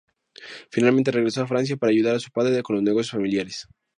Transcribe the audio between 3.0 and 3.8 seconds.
familiares.